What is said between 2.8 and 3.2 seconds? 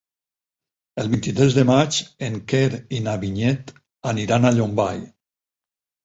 i na